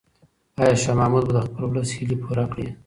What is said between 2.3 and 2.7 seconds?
کړي؟